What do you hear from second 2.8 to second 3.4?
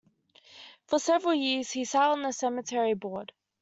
board.